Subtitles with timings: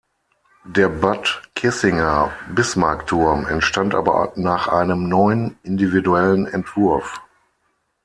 [0.65, 7.21] Der Bad Kissinger Bismarckturm entstand aber nach einem neuen, individuellen Entwurf.